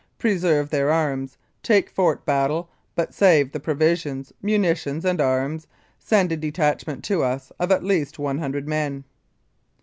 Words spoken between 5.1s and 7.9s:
arms. Send a detachment to us of at